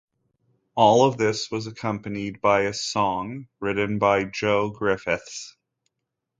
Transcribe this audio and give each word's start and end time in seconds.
All 0.73 1.05
of 1.07 1.17
this 1.19 1.51
was 1.51 1.67
accompanied 1.67 2.41
by 2.41 2.61
a 2.61 2.73
song, 2.73 3.47
written 3.59 3.99
by 3.99 4.23
Joe 4.23 4.71
Griffiths. 4.71 5.55